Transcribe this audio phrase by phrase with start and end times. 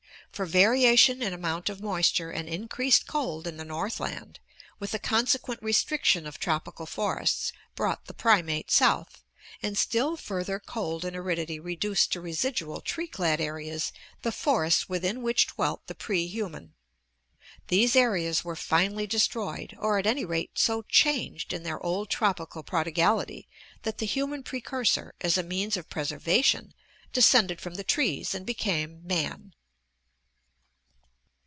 [0.33, 4.17] For variation in amount of moisture and increased cold in THE PULSE OF LIFE 691
[4.17, 4.39] the north land,
[4.79, 9.21] with the consequent restriction of tropical forests, brought the primates south,
[9.61, 13.91] and still further cold and aridity re duced to residual tree clad areas
[14.23, 16.73] the forests within which dwelt the pre human.
[17.67, 22.63] These areas were finally destroyed, or at any rate so changed in their old tropical
[22.63, 23.47] prodigality
[23.83, 26.73] that the human precursor, as a means of preservation,
[27.13, 29.53] descended from the trees and became man.